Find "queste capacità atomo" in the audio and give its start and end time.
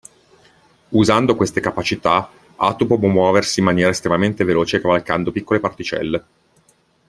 1.35-2.97